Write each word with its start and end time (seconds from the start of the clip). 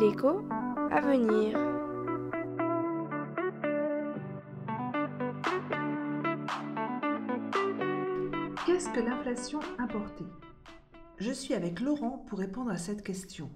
L'écho 0.00 0.42
à 0.90 1.00
venir. 1.00 1.56
Qu'est-ce 8.66 8.88
que 8.90 8.98
l'inflation 8.98 9.60
importée 9.78 10.24
Je 11.18 11.30
suis 11.30 11.54
avec 11.54 11.78
Laurent 11.78 12.24
pour 12.26 12.40
répondre 12.40 12.72
à 12.72 12.76
cette 12.76 13.04
question. 13.04 13.50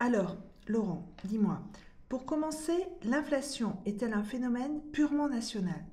Alors, 0.00 0.36
Laurent, 0.66 1.14
dis-moi, 1.22 1.62
pour 2.08 2.26
commencer, 2.26 2.84
l'inflation 3.04 3.76
est-elle 3.86 4.14
un 4.14 4.24
phénomène 4.24 4.80
purement 4.92 5.28
national? 5.28 5.84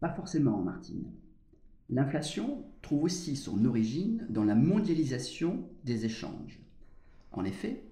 Pas 0.00 0.10
forcément, 0.10 0.58
Martine. 0.58 1.10
L'inflation 1.90 2.64
trouve 2.82 3.04
aussi 3.04 3.36
son 3.36 3.64
origine 3.64 4.26
dans 4.30 4.44
la 4.44 4.54
mondialisation 4.54 5.68
des 5.84 6.06
échanges. 6.06 6.60
En 7.32 7.44
effet, 7.44 7.84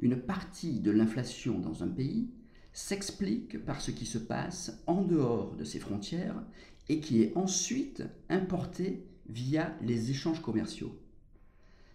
une 0.00 0.16
partie 0.16 0.80
de 0.80 0.90
l'inflation 0.90 1.58
dans 1.58 1.82
un 1.82 1.88
pays 1.88 2.30
s'explique 2.72 3.64
par 3.64 3.80
ce 3.80 3.90
qui 3.90 4.06
se 4.06 4.18
passe 4.18 4.82
en 4.86 5.02
dehors 5.02 5.56
de 5.56 5.64
ses 5.64 5.78
frontières 5.78 6.42
et 6.88 7.00
qui 7.00 7.22
est 7.22 7.36
ensuite 7.36 8.02
importé 8.28 9.06
via 9.28 9.76
les 9.82 10.10
échanges 10.10 10.42
commerciaux. 10.42 10.96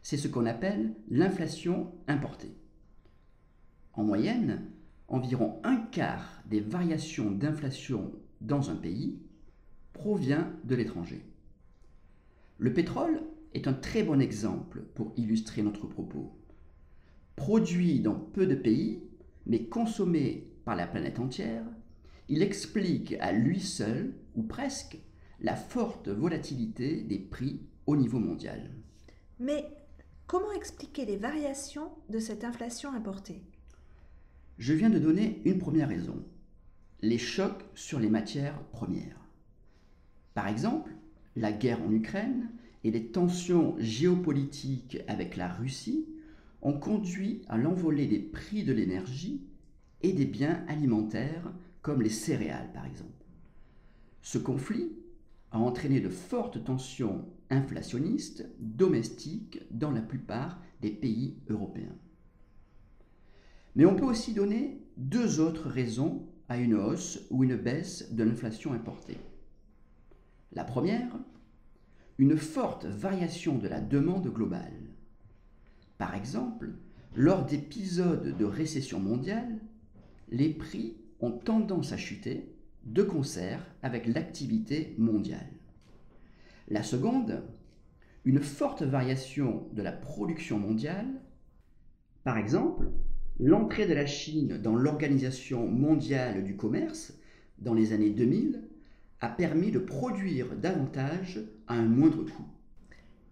C'est 0.02 0.18
ce 0.18 0.28
qu'on 0.28 0.46
appelle 0.46 0.94
l'inflation 1.10 1.94
importée. 2.08 2.56
En 3.94 4.04
moyenne, 4.04 4.70
environ 5.08 5.60
un 5.64 5.78
quart 5.78 6.42
des 6.46 6.60
variations 6.60 7.32
d'inflation 7.32 8.12
dans 8.42 8.70
un 8.70 8.76
pays 8.76 9.20
provient 9.94 10.52
de 10.64 10.76
l'étranger. 10.76 11.33
Le 12.58 12.74
pétrole 12.74 13.22
est 13.54 13.68
un 13.68 13.74
très 13.74 14.04
bon 14.04 14.22
exemple 14.22 14.82
pour 14.96 15.14
illustrer 15.18 15.62
notre 15.62 15.88
propos. 15.88 16.32
Produit 17.36 18.00
dans 18.00 18.16
peu 18.16 18.46
de 18.46 18.56
pays, 18.56 19.04
mais 19.46 19.66
consommé 19.66 20.52
par 20.66 20.76
la 20.76 20.88
planète 20.88 21.20
entière, 21.20 21.66
il 22.30 22.42
explique 22.42 23.16
à 23.20 23.32
lui 23.32 23.60
seul, 23.60 24.14
ou 24.36 24.44
presque, 24.44 24.98
la 25.42 25.56
forte 25.56 26.08
volatilité 26.08 27.02
des 27.02 27.20
prix 27.20 27.60
au 27.86 27.98
niveau 27.98 28.20
mondial. 28.20 28.72
Mais 29.40 29.66
comment 30.26 30.54
expliquer 30.54 31.06
les 31.06 31.18
variations 31.18 31.92
de 32.10 32.20
cette 32.20 32.44
inflation 32.44 32.94
importée? 32.94 33.44
Je 34.58 34.74
viens 34.74 34.90
de 34.90 35.00
donner 35.00 35.42
une 35.46 35.58
première 35.58 35.90
raison, 35.90 36.24
les 37.02 37.18
chocs 37.18 37.66
sur 37.76 38.00
les 38.00 38.10
matières 38.10 38.62
premières. 38.72 39.20
Par 40.34 40.48
exemple, 40.48 40.92
la 41.36 41.52
guerre 41.52 41.82
en 41.82 41.92
Ukraine 41.92 42.50
et 42.84 42.92
les 42.92 43.08
tensions 43.08 43.76
géopolitiques 43.80 45.00
avec 45.08 45.36
la 45.36 45.48
Russie 45.48 46.06
ont 46.62 46.74
conduit 46.80 47.42
à 47.48 47.58
l'envolée 47.58 48.08
des 48.08 48.20
prix 48.20 48.64
de 48.64 48.74
l'énergie 48.74 49.42
et 50.02 50.14
des 50.14 50.26
biens 50.26 50.64
alimentaires 50.68 51.54
comme 51.82 52.02
les 52.02 52.10
céréales 52.10 52.72
par 52.74 52.86
exemple. 52.86 53.10
Ce 54.22 54.38
conflit 54.38 54.92
a 55.52 55.60
entraîné 55.60 56.00
de 56.00 56.10
fortes 56.10 56.64
tensions 56.64 57.26
inflationnistes 57.50 58.48
domestiques 58.60 59.62
dans 59.72 59.92
la 59.92 60.02
plupart 60.02 60.60
des 60.82 60.92
pays 60.92 61.38
européens. 61.50 61.96
Mais 63.76 63.86
on 63.86 63.96
peut 63.96 64.06
aussi 64.06 64.34
donner 64.34 64.82
deux 64.98 65.40
autres 65.40 65.70
raisons 65.70 66.28
à 66.48 66.58
une 66.58 66.76
hausse 66.76 67.26
ou 67.32 67.44
une 67.44 67.56
baisse 67.56 68.14
de 68.14 68.24
l'inflation 68.24 68.74
importée. 68.74 69.18
La 70.56 70.64
première, 70.64 71.18
une 72.20 72.38
forte 72.38 72.86
variation 72.86 73.58
de 73.58 73.68
la 73.68 73.82
demande 73.82 74.28
globale. 74.28 74.92
Par 75.98 76.14
exemple, 76.14 76.72
lors 77.16 77.46
d'épisodes 77.46 78.38
de 78.38 78.46
récession 78.46 79.00
mondiale, 79.00 79.60
les 80.30 80.50
prix 80.50 80.96
ont 81.22 81.32
tendance 81.32 81.92
à 81.92 81.98
chuter 81.98 82.54
de 82.84 83.02
concert 83.02 83.66
avec 83.82 84.06
l'activité 84.08 84.94
mondiale. 84.98 85.50
La 86.68 86.84
seconde, 86.84 87.44
une 88.26 88.40
forte 88.40 88.84
variation 88.84 89.68
de 89.74 89.82
la 89.82 89.92
production 89.92 90.60
mondiale. 90.60 91.08
Par 92.24 92.38
exemple, 92.38 92.90
l'entrée 93.40 93.88
de 93.88 93.94
la 93.94 94.06
Chine 94.06 94.60
dans 94.60 94.76
l'Organisation 94.76 95.68
mondiale 95.68 96.44
du 96.44 96.56
commerce 96.56 97.14
dans 97.58 97.74
les 97.74 97.92
années 97.92 98.12
2000 98.12 98.70
a 99.24 99.30
permis 99.30 99.72
de 99.72 99.80
produire 99.80 100.54
davantage 100.58 101.40
à 101.68 101.76
un 101.76 101.86
moindre 101.86 102.24
coût. 102.24 102.46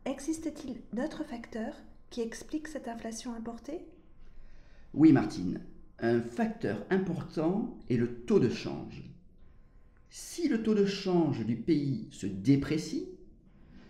Existe-t-il 0.05 0.77
d'autres 0.93 1.25
facteurs 1.25 1.75
qui 2.09 2.21
expliquent 2.21 2.69
cette 2.69 2.87
inflation 2.87 3.33
importée? 3.33 3.81
Oui, 4.93 5.11
Martine. 5.11 5.59
Un 5.99 6.21
facteur 6.21 6.85
important 6.91 7.77
est 7.89 7.97
le 7.97 8.21
taux 8.23 8.39
de 8.39 8.47
change. 8.47 9.03
Si 10.09 10.47
le 10.47 10.63
taux 10.63 10.75
de 10.75 10.85
change 10.85 11.45
du 11.45 11.57
pays 11.57 12.07
se 12.09 12.25
déprécie, 12.25 13.09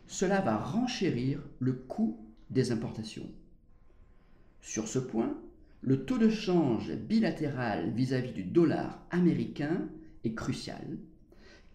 cela 0.07 0.41
va 0.41 0.57
renchérir 0.57 1.39
le 1.59 1.73
coût 1.73 2.18
des 2.50 2.72
importations. 2.72 3.29
Sur 4.59 4.88
ce 4.88 4.97
point, 4.97 5.39
le 5.81 6.03
taux 6.03 6.18
de 6.18 6.29
change 6.29 6.91
bilatéral 6.95 7.91
vis-à-vis 7.91 8.33
du 8.33 8.44
dollar 8.44 9.06
américain 9.12 9.88
est 10.23 10.33
crucial, 10.33 10.97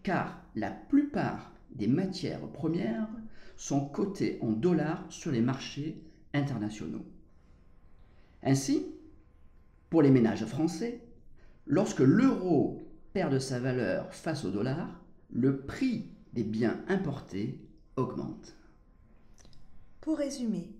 car 0.07 0.41
la 0.55 0.71
plupart 0.71 1.51
des 1.69 1.87
matières 1.87 2.47
premières 2.47 3.09
sont 3.57 3.89
cotées 3.89 4.39
en 4.41 4.53
dollars 4.53 5.05
sur 5.09 5.33
les 5.33 5.41
marchés 5.41 6.01
internationaux. 6.33 7.03
Ainsi, 8.41 8.85
pour 9.89 10.01
les 10.01 10.09
ménages 10.09 10.45
français, 10.45 11.01
lorsque 11.65 11.99
l'euro 11.99 12.81
perd 13.11 13.33
de 13.33 13.39
sa 13.39 13.59
valeur 13.59 14.13
face 14.13 14.45
au 14.45 14.49
dollar, 14.49 15.03
le 15.29 15.57
prix 15.57 16.05
des 16.31 16.45
biens 16.45 16.79
importés 16.87 17.59
augmente. 17.97 18.55
Pour 19.99 20.19
résumer, 20.19 20.71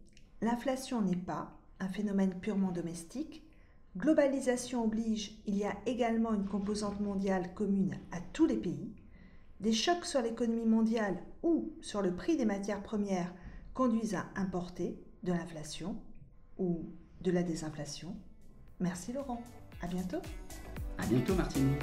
l'inflation 0.41 1.01
n'est 1.01 1.17
pas 1.17 1.51
un 1.81 1.89
phénomène 1.89 2.39
purement 2.39 2.71
domestique. 2.71 3.43
Globalisation 3.97 4.85
oblige, 4.85 5.37
il 5.47 5.57
y 5.57 5.65
a 5.65 5.75
également 5.85 6.33
une 6.33 6.45
composante 6.45 7.01
mondiale 7.01 7.53
commune 7.55 7.97
à 8.13 8.21
tous 8.31 8.45
les 8.45 8.55
pays. 8.55 8.93
Des 9.59 9.73
chocs 9.73 10.05
sur 10.05 10.21
l'économie 10.21 10.65
mondiale 10.65 11.17
ou 11.41 11.73
sur 11.81 12.01
le 12.01 12.15
prix 12.15 12.37
des 12.37 12.45
matières 12.45 12.83
premières 12.83 13.33
conduisent 13.73 14.15
à 14.15 14.27
importer 14.35 14.99
de 15.23 15.31
l'inflation 15.31 15.97
ou 16.57 16.91
de 17.21 17.31
la 17.31 17.43
désinflation. 17.43 18.15
Merci 18.79 19.13
Laurent. 19.13 19.41
À 19.81 19.87
bientôt. 19.87 20.21
À 20.97 21.05
bientôt 21.07 21.33
Martine. 21.33 21.75